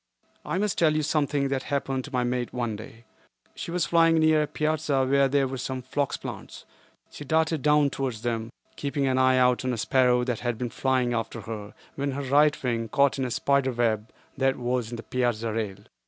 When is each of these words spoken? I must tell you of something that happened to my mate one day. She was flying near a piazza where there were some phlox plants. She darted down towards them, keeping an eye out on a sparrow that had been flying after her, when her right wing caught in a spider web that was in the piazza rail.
I 0.43 0.57
must 0.57 0.79
tell 0.79 0.93
you 0.93 1.01
of 1.01 1.05
something 1.05 1.49
that 1.49 1.61
happened 1.61 2.05
to 2.05 2.11
my 2.11 2.23
mate 2.23 2.51
one 2.53 2.75
day. 2.75 3.05
She 3.53 3.69
was 3.69 3.85
flying 3.85 4.15
near 4.17 4.41
a 4.41 4.47
piazza 4.47 5.05
where 5.05 5.27
there 5.27 5.47
were 5.47 5.59
some 5.59 5.83
phlox 5.83 6.17
plants. 6.17 6.65
She 7.11 7.23
darted 7.23 7.61
down 7.61 7.91
towards 7.91 8.23
them, 8.23 8.51
keeping 8.75 9.05
an 9.05 9.19
eye 9.19 9.37
out 9.37 9.63
on 9.63 9.73
a 9.73 9.77
sparrow 9.77 10.23
that 10.23 10.39
had 10.39 10.57
been 10.57 10.71
flying 10.71 11.13
after 11.13 11.41
her, 11.41 11.75
when 11.93 12.13
her 12.13 12.23
right 12.23 12.63
wing 12.63 12.87
caught 12.89 13.19
in 13.19 13.25
a 13.25 13.29
spider 13.29 13.73
web 13.73 14.09
that 14.39 14.55
was 14.57 14.89
in 14.89 14.95
the 14.95 15.03
piazza 15.03 15.53
rail. 15.53 15.77